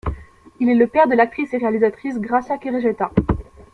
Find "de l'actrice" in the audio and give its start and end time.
1.07-1.53